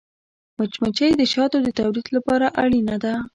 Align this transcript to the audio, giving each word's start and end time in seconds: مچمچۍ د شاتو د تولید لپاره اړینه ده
مچمچۍ 0.57 1.11
د 1.17 1.21
شاتو 1.33 1.57
د 1.63 1.69
تولید 1.79 2.07
لپاره 2.15 2.45
اړینه 2.63 2.95
ده 3.03 3.13